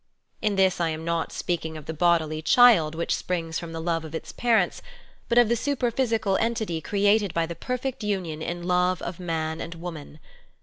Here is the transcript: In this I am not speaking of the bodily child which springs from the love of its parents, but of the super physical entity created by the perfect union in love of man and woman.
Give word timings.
In 0.41 0.55
this 0.55 0.81
I 0.81 0.89
am 0.89 1.05
not 1.05 1.31
speaking 1.31 1.77
of 1.77 1.85
the 1.85 1.93
bodily 1.93 2.41
child 2.41 2.95
which 2.95 3.13
springs 3.15 3.59
from 3.59 3.71
the 3.71 3.79
love 3.79 4.03
of 4.03 4.15
its 4.15 4.31
parents, 4.31 4.81
but 5.29 5.37
of 5.37 5.47
the 5.47 5.55
super 5.55 5.91
physical 5.91 6.37
entity 6.37 6.81
created 6.81 7.35
by 7.35 7.45
the 7.45 7.53
perfect 7.53 8.03
union 8.03 8.41
in 8.41 8.63
love 8.63 9.03
of 9.03 9.19
man 9.19 9.61
and 9.61 9.75
woman. 9.75 10.17